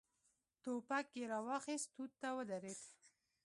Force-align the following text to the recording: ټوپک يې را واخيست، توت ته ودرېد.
ټوپک 0.61 1.07
يې 1.19 1.23
را 1.31 1.39
واخيست، 1.47 1.87
توت 1.95 2.11
ته 2.21 2.29
ودرېد. 2.37 2.81